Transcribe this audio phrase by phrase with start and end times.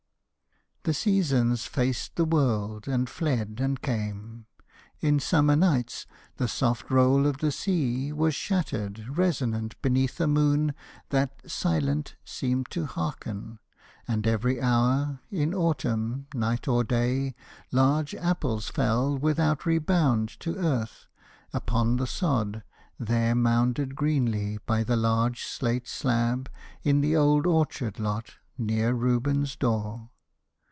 [0.83, 4.47] The seasons faced the world, and fled, and came.
[4.99, 10.73] In summer nights, the soft roll of the sea Was shattered, resonant, beneath a moon
[11.09, 13.59] That, silent, seemed to hearken.
[14.07, 17.35] And every hour In autumn, night or day,
[17.71, 21.05] large apples fell Without rebound to earth,
[21.53, 22.63] upon the sod
[22.99, 26.49] There mounded greenly by the large slate slab
[26.81, 30.07] In the old orchard lot near Reuben's door.